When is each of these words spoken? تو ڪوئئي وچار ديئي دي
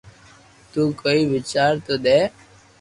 تو 0.71 0.81
ڪوئئي 0.99 1.21
وچار 1.33 1.73
ديئي 1.85 1.97
دي 2.05 2.19